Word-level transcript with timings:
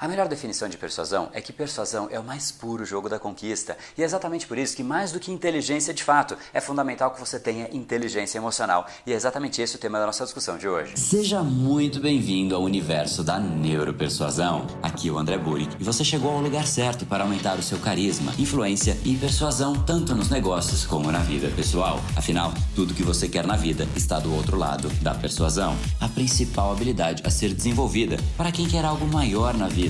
A 0.00 0.08
melhor 0.08 0.28
definição 0.28 0.66
de 0.66 0.78
persuasão 0.78 1.28
é 1.30 1.42
que 1.42 1.52
persuasão 1.52 2.08
é 2.10 2.18
o 2.18 2.24
mais 2.24 2.50
puro 2.50 2.86
jogo 2.86 3.06
da 3.06 3.18
conquista. 3.18 3.76
E 3.98 4.02
é 4.02 4.04
exatamente 4.06 4.46
por 4.46 4.56
isso 4.56 4.74
que, 4.74 4.82
mais 4.82 5.12
do 5.12 5.20
que 5.20 5.30
inteligência 5.30 5.92
de 5.92 6.02
fato, 6.02 6.38
é 6.54 6.60
fundamental 6.60 7.10
que 7.10 7.20
você 7.20 7.38
tenha 7.38 7.68
inteligência 7.70 8.38
emocional. 8.38 8.86
E 9.06 9.12
é 9.12 9.14
exatamente 9.14 9.60
esse 9.60 9.76
o 9.76 9.78
tema 9.78 9.98
da 9.98 10.06
nossa 10.06 10.24
discussão 10.24 10.56
de 10.56 10.66
hoje. 10.66 10.94
Seja 10.96 11.42
muito 11.42 12.00
bem-vindo 12.00 12.56
ao 12.56 12.62
universo 12.62 13.22
da 13.22 13.38
neuropersuasão. 13.38 14.66
Aqui 14.82 15.10
é 15.10 15.12
o 15.12 15.18
André 15.18 15.36
Burick 15.36 15.76
e 15.78 15.84
você 15.84 16.02
chegou 16.02 16.30
ao 16.30 16.40
lugar 16.40 16.66
certo 16.66 17.04
para 17.04 17.22
aumentar 17.22 17.58
o 17.58 17.62
seu 17.62 17.78
carisma, 17.78 18.32
influência 18.38 18.96
e 19.04 19.14
persuasão 19.16 19.74
tanto 19.84 20.14
nos 20.14 20.30
negócios 20.30 20.86
como 20.86 21.12
na 21.12 21.18
vida 21.18 21.52
pessoal. 21.54 22.00
Afinal, 22.16 22.54
tudo 22.74 22.94
que 22.94 23.02
você 23.02 23.28
quer 23.28 23.46
na 23.46 23.54
vida 23.54 23.86
está 23.94 24.18
do 24.18 24.34
outro 24.34 24.56
lado 24.56 24.88
da 25.02 25.14
persuasão. 25.14 25.76
A 26.00 26.08
principal 26.08 26.72
habilidade 26.72 27.22
a 27.22 27.28
ser 27.28 27.52
desenvolvida 27.52 28.16
para 28.38 28.50
quem 28.50 28.66
quer 28.66 28.86
algo 28.86 29.06
maior 29.06 29.52
na 29.52 29.68
vida 29.68 29.89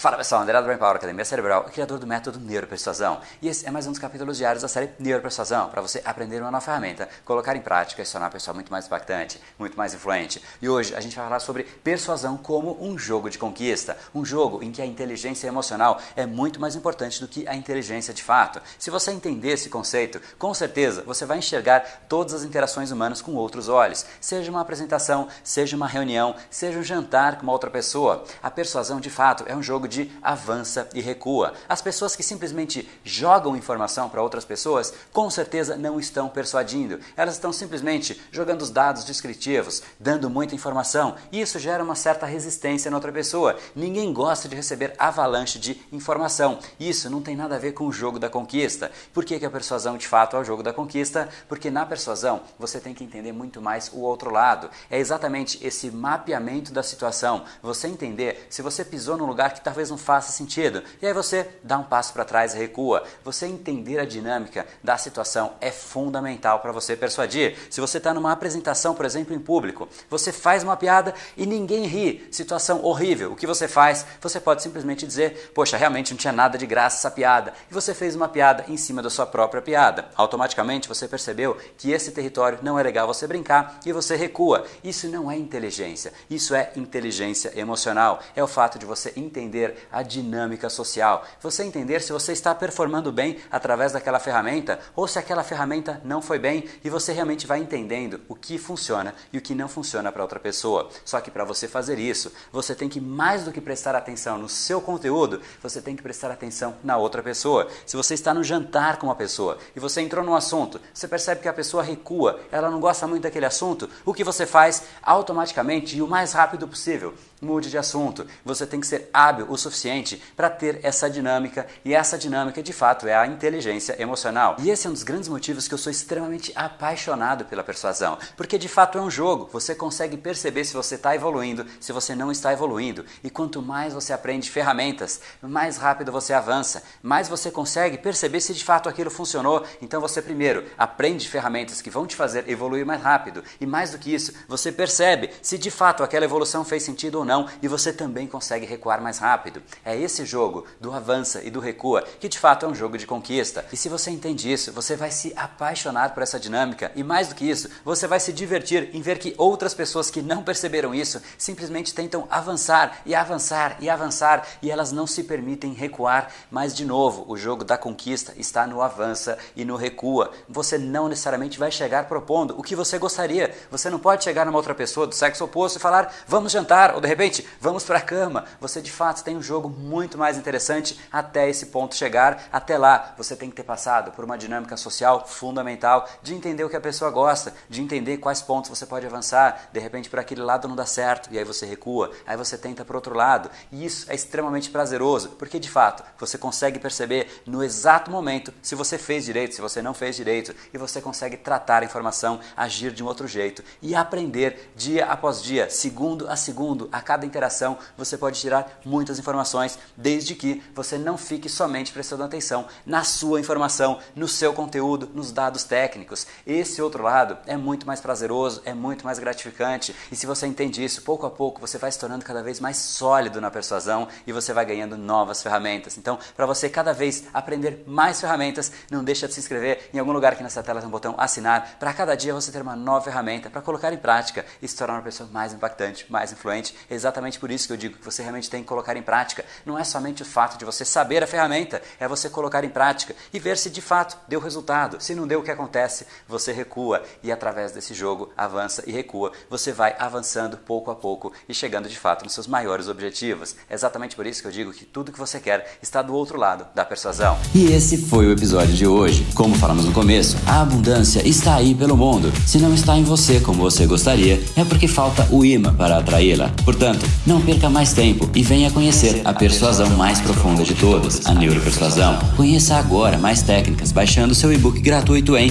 Fala 0.00 0.16
pessoal, 0.16 0.40
André 0.40 0.58
do 0.58 0.64
Brain 0.64 0.78
Power, 0.78 0.96
Academia 0.96 1.26
Cerebral, 1.26 1.64
criador 1.64 1.98
do 1.98 2.06
método 2.06 2.40
Neuropersuasão. 2.40 3.20
E 3.42 3.48
esse 3.48 3.66
é 3.66 3.70
mais 3.70 3.86
um 3.86 3.90
dos 3.90 3.98
capítulos 3.98 4.38
diários 4.38 4.62
da 4.62 4.68
série 4.68 4.88
Neuropersuasão, 4.98 5.68
para 5.68 5.82
você 5.82 6.00
aprender 6.06 6.40
uma 6.40 6.50
nova 6.50 6.64
ferramenta, 6.64 7.06
colocar 7.22 7.54
em 7.54 7.60
prática 7.60 8.00
e 8.00 8.06
se 8.06 8.12
tornar 8.12 8.28
uma 8.28 8.32
pessoa 8.32 8.54
muito 8.54 8.72
mais 8.72 8.86
impactante, 8.86 9.38
muito 9.58 9.76
mais 9.76 9.92
influente. 9.92 10.42
E 10.62 10.70
hoje 10.70 10.94
a 10.94 11.00
gente 11.00 11.14
vai 11.14 11.26
falar 11.26 11.38
sobre 11.38 11.64
persuasão 11.64 12.38
como 12.38 12.82
um 12.82 12.96
jogo 12.96 13.28
de 13.28 13.36
conquista, 13.36 13.94
um 14.14 14.24
jogo 14.24 14.62
em 14.62 14.72
que 14.72 14.80
a 14.80 14.86
inteligência 14.86 15.46
emocional 15.46 16.00
é 16.16 16.24
muito 16.24 16.58
mais 16.58 16.74
importante 16.74 17.20
do 17.20 17.28
que 17.28 17.46
a 17.46 17.54
inteligência 17.54 18.14
de 18.14 18.22
fato. 18.22 18.58
Se 18.78 18.88
você 18.88 19.10
entender 19.10 19.50
esse 19.50 19.68
conceito, 19.68 20.18
com 20.38 20.54
certeza 20.54 21.02
você 21.02 21.26
vai 21.26 21.36
enxergar 21.36 22.06
todas 22.08 22.32
as 22.32 22.42
interações 22.42 22.90
humanas 22.90 23.20
com 23.20 23.34
outros 23.34 23.68
olhos, 23.68 24.06
seja 24.18 24.50
uma 24.50 24.62
apresentação, 24.62 25.28
seja 25.44 25.76
uma 25.76 25.86
reunião, 25.86 26.34
seja 26.48 26.78
um 26.78 26.82
jantar 26.82 27.36
com 27.36 27.42
uma 27.42 27.52
outra 27.52 27.68
pessoa. 27.68 28.24
A 28.42 28.50
persuasão 28.50 28.98
de 28.98 29.10
fato 29.10 29.44
é 29.46 29.54
um 29.54 29.62
jogo 29.62 29.89
avança 30.22 30.88
e 30.94 31.00
recua. 31.00 31.54
As 31.68 31.82
pessoas 31.82 32.14
que 32.14 32.22
simplesmente 32.22 32.88
jogam 33.02 33.56
informação 33.56 34.08
para 34.08 34.22
outras 34.22 34.44
pessoas, 34.44 34.92
com 35.12 35.28
certeza 35.30 35.76
não 35.76 35.98
estão 35.98 36.28
persuadindo. 36.28 37.00
Elas 37.16 37.34
estão 37.34 37.52
simplesmente 37.52 38.20
jogando 38.30 38.62
os 38.62 38.70
dados 38.70 39.04
descritivos, 39.04 39.82
dando 39.98 40.30
muita 40.30 40.54
informação, 40.54 41.16
e 41.32 41.40
isso 41.40 41.58
gera 41.58 41.82
uma 41.82 41.94
certa 41.94 42.26
resistência 42.26 42.90
na 42.90 42.96
outra 42.96 43.12
pessoa. 43.12 43.56
Ninguém 43.74 44.12
gosta 44.12 44.48
de 44.48 44.56
receber 44.56 44.94
avalanche 44.98 45.58
de 45.58 45.80
informação. 45.90 46.58
Isso 46.78 47.08
não 47.08 47.22
tem 47.22 47.34
nada 47.34 47.56
a 47.56 47.58
ver 47.58 47.72
com 47.72 47.86
o 47.86 47.92
jogo 47.92 48.18
da 48.18 48.28
conquista. 48.28 48.90
Por 49.12 49.24
que, 49.24 49.38
que 49.38 49.46
a 49.46 49.50
persuasão 49.50 49.96
de 49.96 50.06
fato 50.06 50.36
é 50.36 50.40
o 50.40 50.44
jogo 50.44 50.62
da 50.62 50.72
conquista? 50.72 51.28
Porque 51.48 51.70
na 51.70 51.86
persuasão 51.86 52.42
você 52.58 52.78
tem 52.78 52.94
que 52.94 53.02
entender 53.02 53.32
muito 53.32 53.60
mais 53.62 53.90
o 53.92 54.00
outro 54.00 54.30
lado. 54.30 54.70
É 54.90 54.98
exatamente 54.98 55.58
esse 55.66 55.90
mapeamento 55.90 56.72
da 56.72 56.82
situação. 56.82 57.44
Você 57.62 57.88
entender 57.88 58.46
se 58.50 58.60
você 58.60 58.84
pisou 58.84 59.16
num 59.16 59.24
lugar 59.26 59.54
que 59.54 59.60
talvez 59.60 59.79
talvez 59.80 59.90
não 59.90 59.96
faça 59.96 60.32
sentido. 60.32 60.82
E 61.00 61.06
aí 61.06 61.14
você 61.14 61.48
dá 61.62 61.78
um 61.78 61.82
passo 61.82 62.12
para 62.12 62.24
trás 62.24 62.54
e 62.54 62.58
recua. 62.58 63.02
Você 63.24 63.46
entender 63.46 63.98
a 63.98 64.04
dinâmica 64.04 64.66
da 64.82 64.98
situação 64.98 65.52
é 65.60 65.70
fundamental 65.70 66.60
para 66.60 66.72
você 66.72 66.94
persuadir. 66.94 67.56
Se 67.70 67.80
você 67.80 67.98
está 67.98 68.12
numa 68.12 68.32
apresentação, 68.32 68.94
por 68.94 69.06
exemplo, 69.06 69.34
em 69.34 69.38
público, 69.38 69.88
você 70.10 70.32
faz 70.32 70.62
uma 70.62 70.76
piada 70.76 71.14
e 71.36 71.46
ninguém 71.46 71.86
ri, 71.86 72.28
situação 72.30 72.84
horrível. 72.84 73.32
O 73.32 73.36
que 73.36 73.46
você 73.46 73.66
faz? 73.66 74.04
Você 74.20 74.38
pode 74.40 74.62
simplesmente 74.62 75.06
dizer: 75.06 75.50
Poxa, 75.54 75.76
realmente 75.76 76.12
não 76.12 76.18
tinha 76.18 76.32
nada 76.32 76.58
de 76.58 76.66
graça 76.66 76.98
essa 76.98 77.10
piada. 77.10 77.54
E 77.70 77.74
você 77.74 77.94
fez 77.94 78.14
uma 78.14 78.28
piada 78.28 78.64
em 78.68 78.76
cima 78.76 79.02
da 79.02 79.08
sua 79.08 79.26
própria 79.26 79.62
piada. 79.62 80.08
Automaticamente 80.14 80.88
você 80.88 81.08
percebeu 81.08 81.56
que 81.78 81.90
esse 81.90 82.10
território 82.10 82.58
não 82.62 82.78
é 82.78 82.82
legal 82.82 83.06
você 83.06 83.26
brincar 83.26 83.80
e 83.86 83.92
você 83.92 84.16
recua. 84.16 84.66
Isso 84.84 85.08
não 85.08 85.30
é 85.30 85.36
inteligência, 85.36 86.12
isso 86.28 86.54
é 86.54 86.72
inteligência 86.76 87.52
emocional. 87.58 88.20
É 88.34 88.42
o 88.42 88.48
fato 88.48 88.78
de 88.78 88.84
você 88.84 89.12
entender 89.16 89.69
entender 89.70 89.88
a 89.90 90.02
dinâmica 90.02 90.68
social, 90.68 91.24
você 91.40 91.62
entender 91.62 92.00
se 92.00 92.12
você 92.12 92.32
está 92.32 92.54
performando 92.54 93.12
bem 93.12 93.38
através 93.50 93.92
daquela 93.92 94.18
ferramenta 94.18 94.78
ou 94.94 95.06
se 95.06 95.18
aquela 95.18 95.42
ferramenta 95.42 96.00
não 96.04 96.20
foi 96.20 96.38
bem 96.38 96.64
e 96.82 96.90
você 96.90 97.12
realmente 97.12 97.46
vai 97.46 97.60
entendendo 97.60 98.20
o 98.28 98.34
que 98.34 98.58
funciona 98.58 99.14
e 99.32 99.38
o 99.38 99.40
que 99.40 99.54
não 99.54 99.68
funciona 99.68 100.10
para 100.10 100.22
outra 100.22 100.40
pessoa. 100.40 100.88
Só 101.04 101.20
que 101.20 101.30
para 101.30 101.44
você 101.44 101.68
fazer 101.68 101.98
isso, 101.98 102.32
você 102.52 102.74
tem 102.74 102.88
que 102.88 103.00
mais 103.00 103.44
do 103.44 103.52
que 103.52 103.60
prestar 103.60 103.94
atenção 103.94 104.38
no 104.38 104.48
seu 104.48 104.80
conteúdo, 104.80 105.40
você 105.62 105.80
tem 105.80 105.96
que 105.96 106.02
prestar 106.02 106.30
atenção 106.30 106.74
na 106.82 106.96
outra 106.96 107.22
pessoa. 107.22 107.68
Se 107.86 107.96
você 107.96 108.14
está 108.14 108.32
no 108.34 108.44
jantar 108.44 108.98
com 108.98 109.06
uma 109.06 109.14
pessoa 109.14 109.58
e 109.74 109.80
você 109.80 110.00
entrou 110.00 110.24
num 110.24 110.34
assunto, 110.34 110.80
você 110.92 111.06
percebe 111.06 111.42
que 111.42 111.48
a 111.48 111.52
pessoa 111.52 111.82
recua, 111.82 112.40
ela 112.50 112.70
não 112.70 112.80
gosta 112.80 113.06
muito 113.06 113.22
daquele 113.22 113.46
assunto, 113.46 113.88
o 114.04 114.14
que 114.14 114.24
você 114.24 114.46
faz 114.46 114.84
automaticamente 115.02 115.96
e 115.96 116.02
o 116.02 116.08
mais 116.08 116.32
rápido 116.32 116.66
possível? 116.66 117.14
Mude 117.40 117.70
de 117.70 117.78
assunto. 117.78 118.26
Você 118.44 118.66
tem 118.66 118.80
que 118.80 118.86
ser 118.86 119.08
hábil 119.14 119.46
o 119.48 119.56
suficiente 119.56 120.22
para 120.36 120.50
ter 120.50 120.80
essa 120.82 121.08
dinâmica 121.08 121.66
e 121.82 121.94
essa 121.94 122.18
dinâmica 122.18 122.62
de 122.62 122.72
fato 122.72 123.08
é 123.08 123.14
a 123.14 123.26
inteligência 123.26 124.00
emocional. 124.00 124.56
E 124.58 124.68
esse 124.68 124.86
é 124.86 124.90
um 124.90 124.92
dos 124.92 125.02
grandes 125.02 125.28
motivos 125.28 125.66
que 125.66 125.72
eu 125.72 125.78
sou 125.78 125.90
extremamente 125.90 126.52
apaixonado 126.54 127.46
pela 127.46 127.64
persuasão, 127.64 128.18
porque 128.36 128.58
de 128.58 128.68
fato 128.68 128.98
é 128.98 129.00
um 129.00 129.10
jogo. 129.10 129.48
Você 129.52 129.74
consegue 129.74 130.18
perceber 130.18 130.64
se 130.64 130.74
você 130.74 130.96
está 130.96 131.14
evoluindo, 131.14 131.64
se 131.80 131.92
você 131.92 132.14
não 132.14 132.30
está 132.30 132.52
evoluindo. 132.52 133.06
E 133.24 133.30
quanto 133.30 133.62
mais 133.62 133.94
você 133.94 134.12
aprende 134.12 134.50
ferramentas, 134.50 135.20
mais 135.40 135.78
rápido 135.78 136.12
você 136.12 136.34
avança, 136.34 136.82
mais 137.02 137.26
você 137.26 137.50
consegue 137.50 137.96
perceber 137.96 138.40
se 138.40 138.52
de 138.52 138.62
fato 138.62 138.86
aquilo 138.86 139.10
funcionou. 139.10 139.64
Então 139.80 139.98
você 139.98 140.20
primeiro 140.20 140.66
aprende 140.76 141.26
ferramentas 141.26 141.80
que 141.80 141.88
vão 141.88 142.06
te 142.06 142.16
fazer 142.16 142.50
evoluir 142.50 142.84
mais 142.84 143.00
rápido 143.00 143.42
e 143.58 143.64
mais 143.64 143.92
do 143.92 143.98
que 143.98 144.12
isso, 144.12 144.34
você 144.46 144.70
percebe 144.70 145.30
se 145.40 145.56
de 145.56 145.70
fato 145.70 146.02
aquela 146.02 146.26
evolução 146.26 146.64
fez 146.64 146.82
sentido 146.82 147.14
ou 147.14 147.24
não 147.24 147.29
e 147.62 147.68
você 147.68 147.92
também 147.92 148.26
consegue 148.26 148.66
recuar 148.66 149.00
mais 149.00 149.18
rápido 149.18 149.30
rápido. 149.40 149.62
É 149.84 149.96
esse 149.96 150.24
jogo 150.24 150.66
do 150.80 150.92
avança 150.92 151.42
e 151.42 151.50
do 151.50 151.60
recua 151.60 152.04
que 152.18 152.28
de 152.28 152.38
fato 152.38 152.66
é 152.66 152.68
um 152.68 152.74
jogo 152.74 152.98
de 152.98 153.06
conquista. 153.06 153.64
E 153.72 153.76
se 153.76 153.88
você 153.88 154.10
entende 154.10 154.52
isso, 154.52 154.72
você 154.72 154.96
vai 154.96 155.10
se 155.10 155.32
apaixonar 155.36 156.12
por 156.12 156.22
essa 156.22 156.38
dinâmica 156.38 156.90
e 156.94 157.02
mais 157.02 157.28
do 157.28 157.34
que 157.34 157.48
isso, 157.48 157.68
você 157.84 158.06
vai 158.06 158.18
se 158.18 158.32
divertir 158.32 158.90
em 158.92 159.00
ver 159.00 159.18
que 159.18 159.34
outras 159.38 159.72
pessoas 159.72 160.10
que 160.10 160.20
não 160.20 160.42
perceberam 160.42 160.94
isso 160.94 161.22
simplesmente 161.38 161.94
tentam 161.94 162.26
avançar 162.30 163.00
e 163.06 163.14
avançar 163.14 163.76
e 163.80 163.88
avançar 163.88 164.46
e 164.60 164.70
elas 164.70 164.90
não 164.90 165.06
se 165.06 165.22
permitem 165.22 165.72
recuar. 165.72 166.32
Mas 166.50 166.74
de 166.74 166.84
novo, 166.84 167.24
o 167.28 167.36
jogo 167.36 167.64
da 167.64 167.78
conquista 167.78 168.34
está 168.36 168.66
no 168.66 168.82
avança 168.82 169.38
e 169.54 169.64
no 169.64 169.76
recua. 169.76 170.32
Você 170.48 170.76
não 170.76 171.08
necessariamente 171.08 171.58
vai 171.58 171.70
chegar 171.70 172.08
propondo 172.08 172.58
o 172.58 172.62
que 172.62 172.76
você 172.76 172.98
gostaria. 172.98 173.54
Você 173.70 173.88
não 173.88 173.98
pode 173.98 174.24
chegar 174.24 174.44
numa 174.44 174.58
outra 174.58 174.74
pessoa 174.74 175.06
do 175.06 175.14
sexo 175.14 175.44
oposto 175.44 175.76
e 175.76 175.80
falar 175.80 176.12
vamos 176.26 176.52
jantar 176.52 176.94
ou 176.94 177.00
de 177.00 177.06
repente 177.06 177.19
vamos 177.60 177.84
para 177.84 177.98
a 177.98 178.00
cama. 178.00 178.46
Você 178.60 178.80
de 178.80 178.90
fato 178.90 179.22
tem 179.22 179.36
um 179.36 179.42
jogo 179.42 179.68
muito 179.68 180.16
mais 180.16 180.38
interessante 180.38 180.98
até 181.12 181.50
esse 181.50 181.66
ponto 181.66 181.94
chegar. 181.94 182.44
Até 182.50 182.78
lá, 182.78 183.14
você 183.18 183.36
tem 183.36 183.50
que 183.50 183.56
ter 183.56 183.62
passado 183.62 184.12
por 184.12 184.24
uma 184.24 184.38
dinâmica 184.38 184.76
social 184.76 185.26
fundamental 185.26 186.08
de 186.22 186.34
entender 186.34 186.64
o 186.64 186.70
que 186.70 186.76
a 186.76 186.80
pessoa 186.80 187.10
gosta, 187.10 187.52
de 187.68 187.82
entender 187.82 188.16
quais 188.16 188.40
pontos 188.40 188.70
você 188.70 188.86
pode 188.86 189.04
avançar. 189.04 189.68
De 189.70 189.78
repente, 189.78 190.08
por 190.08 190.18
aquele 190.18 190.40
lado 190.40 190.66
não 190.66 190.74
dá 190.74 190.86
certo 190.86 191.28
e 191.30 191.38
aí 191.38 191.44
você 191.44 191.66
recua, 191.66 192.10
aí 192.26 192.36
você 192.36 192.56
tenta 192.56 192.86
para 192.86 192.96
outro 192.96 193.14
lado. 193.14 193.50
E 193.70 193.84
isso 193.84 194.10
é 194.10 194.14
extremamente 194.14 194.70
prazeroso, 194.70 195.30
porque 195.30 195.58
de 195.58 195.68
fato 195.68 196.02
você 196.18 196.38
consegue 196.38 196.78
perceber 196.78 197.42
no 197.44 197.62
exato 197.62 198.10
momento 198.10 198.52
se 198.62 198.74
você 198.74 198.96
fez 198.96 199.26
direito, 199.26 199.54
se 199.54 199.60
você 199.60 199.82
não 199.82 199.92
fez 199.92 200.16
direito, 200.16 200.54
e 200.72 200.78
você 200.78 201.02
consegue 201.02 201.36
tratar 201.36 201.82
a 201.82 201.84
informação, 201.84 202.40
agir 202.56 202.92
de 202.92 203.02
um 203.02 203.06
outro 203.06 203.28
jeito 203.28 203.62
e 203.82 203.94
aprender 203.94 204.72
dia 204.74 205.04
após 205.04 205.42
dia, 205.42 205.68
segundo 205.68 206.28
a 206.28 206.36
segundo, 206.36 206.88
a 206.90 207.09
cada 207.10 207.26
interação, 207.26 207.76
você 207.98 208.16
pode 208.16 208.38
tirar 208.38 208.78
muitas 208.84 209.18
informações 209.18 209.76
desde 209.96 210.36
que 210.36 210.62
você 210.72 210.96
não 210.96 211.18
fique 211.18 211.48
somente 211.48 211.92
prestando 211.92 212.22
atenção 212.22 212.68
na 212.86 213.02
sua 213.02 213.40
informação, 213.40 213.98
no 214.14 214.28
seu 214.28 214.52
conteúdo, 214.52 215.10
nos 215.12 215.32
dados 215.32 215.64
técnicos. 215.64 216.24
Esse 216.46 216.80
outro 216.80 217.02
lado 217.02 217.36
é 217.48 217.56
muito 217.56 217.84
mais 217.84 218.00
prazeroso, 218.00 218.62
é 218.64 218.72
muito 218.72 219.04
mais 219.04 219.18
gratificante, 219.18 219.92
e 220.12 220.14
se 220.14 220.24
você 220.24 220.46
entende 220.46 220.84
isso, 220.84 221.02
pouco 221.02 221.26
a 221.26 221.30
pouco 221.30 221.60
você 221.60 221.78
vai 221.78 221.90
se 221.90 221.98
tornando 221.98 222.24
cada 222.24 222.44
vez 222.44 222.60
mais 222.60 222.76
sólido 222.76 223.40
na 223.40 223.50
persuasão 223.50 224.06
e 224.24 224.32
você 224.32 224.52
vai 224.52 224.64
ganhando 224.64 224.96
novas 224.96 225.42
ferramentas. 225.42 225.98
Então, 225.98 226.16
para 226.36 226.46
você 226.46 226.68
cada 226.68 226.92
vez 226.92 227.24
aprender 227.34 227.82
mais 227.88 228.20
ferramentas, 228.20 228.70
não 228.88 229.02
deixa 229.02 229.26
de 229.26 229.34
se 229.34 229.40
inscrever 229.40 229.90
em 229.92 229.98
algum 229.98 230.12
lugar 230.12 230.34
aqui 230.34 230.44
nessa 230.44 230.62
tela 230.62 230.78
tem 230.78 230.86
um 230.86 230.92
botão 230.92 231.16
assinar, 231.18 231.76
para 231.80 231.92
cada 231.92 232.14
dia 232.14 232.32
você 232.32 232.52
ter 232.52 232.62
uma 232.62 232.76
nova 232.76 233.04
ferramenta 233.06 233.50
para 233.50 233.60
colocar 233.60 233.92
em 233.92 233.98
prática 233.98 234.46
e 234.62 234.68
se 234.68 234.76
tornar 234.76 234.94
uma 234.94 235.02
pessoa 235.02 235.28
mais 235.32 235.52
impactante, 235.52 236.06
mais 236.08 236.30
influente, 236.30 236.72
exatamente 237.00 237.38
por 237.38 237.50
isso 237.50 237.66
que 237.66 237.72
eu 237.72 237.76
digo 237.76 237.98
que 237.98 238.04
você 238.04 238.22
realmente 238.22 238.50
tem 238.50 238.62
que 238.62 238.68
colocar 238.68 238.96
em 238.96 239.02
prática. 239.02 239.44
Não 239.64 239.78
é 239.78 239.84
somente 239.84 240.22
o 240.22 240.24
fato 240.24 240.58
de 240.58 240.64
você 240.64 240.84
saber 240.84 241.22
a 241.22 241.26
ferramenta, 241.26 241.82
é 241.98 242.06
você 242.06 242.28
colocar 242.28 242.62
em 242.64 242.68
prática 242.68 243.14
e 243.32 243.38
ver 243.38 243.56
se 243.56 243.70
de 243.70 243.80
fato 243.80 244.16
deu 244.28 244.40
resultado. 244.40 245.00
Se 245.00 245.14
não 245.14 245.26
deu, 245.26 245.40
o 245.40 245.42
que 245.42 245.50
acontece? 245.50 246.06
Você 246.28 246.52
recua 246.52 247.02
e 247.22 247.32
através 247.32 247.72
desse 247.72 247.94
jogo 247.94 248.30
avança 248.36 248.82
e 248.86 248.92
recua. 248.92 249.32
Você 249.48 249.72
vai 249.72 249.94
avançando 249.98 250.56
pouco 250.56 250.90
a 250.90 250.94
pouco 250.94 251.32
e 251.48 251.54
chegando 251.54 251.88
de 251.88 251.98
fato 251.98 252.24
nos 252.24 252.34
seus 252.34 252.46
maiores 252.46 252.88
objetivos. 252.88 253.56
É 253.68 253.74
exatamente 253.74 254.14
por 254.14 254.26
isso 254.26 254.42
que 254.42 254.48
eu 254.48 254.52
digo 254.52 254.72
que 254.72 254.84
tudo 254.84 255.12
que 255.12 255.18
você 255.18 255.40
quer 255.40 255.78
está 255.82 256.02
do 256.02 256.14
outro 256.14 256.38
lado 256.38 256.66
da 256.74 256.84
persuasão. 256.84 257.38
E 257.54 257.72
esse 257.72 257.96
foi 257.96 258.26
o 258.26 258.32
episódio 258.32 258.74
de 258.74 258.86
hoje. 258.86 259.26
Como 259.34 259.54
falamos 259.54 259.84
no 259.84 259.92
começo, 259.92 260.36
a 260.46 260.60
abundância 260.60 261.26
está 261.26 261.56
aí 261.56 261.74
pelo 261.74 261.96
mundo. 261.96 262.32
Se 262.46 262.58
não 262.58 262.74
está 262.74 262.96
em 262.96 263.04
você 263.04 263.40
como 263.40 263.62
você 263.62 263.86
gostaria, 263.86 264.42
é 264.56 264.64
porque 264.64 264.88
falta 264.88 265.26
o 265.30 265.44
imã 265.44 265.74
para 265.74 265.98
atraí-la. 265.98 266.50
Portanto, 266.64 266.89
não 267.26 267.40
perca 267.40 267.68
mais 267.68 267.92
tempo 267.92 268.28
e 268.34 268.42
venha 268.42 268.70
conhecer 268.70 269.20
a 269.24 269.32
persuasão 269.32 269.90
mais 269.90 270.20
profunda 270.20 270.62
de 270.64 270.74
todas, 270.74 271.26
a 271.26 271.34
neuropersuasão. 271.34 272.18
Conheça 272.36 272.76
agora 272.76 273.18
mais 273.18 273.42
técnicas 273.42 273.92
baixando 273.92 274.34
seu 274.34 274.52
e-book 274.52 274.80
gratuito 274.80 275.36
em 275.36 275.50